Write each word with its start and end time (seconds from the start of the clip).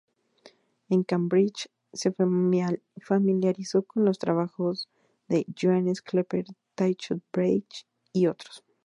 En 0.89 1.03
Cambridge 1.03 1.69
se 1.93 2.11
familiarizó 2.11 3.83
con 3.83 4.03
los 4.03 4.17
trabajos 4.17 4.89
de 5.27 5.45
Johannes 5.55 6.01
Kepler, 6.01 6.47
Tycho 6.73 7.19
Brahe 7.31 7.65
y 8.11 8.25
otros. 8.25 8.63